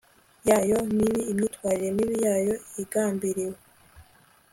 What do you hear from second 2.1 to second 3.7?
yayo igambiriwe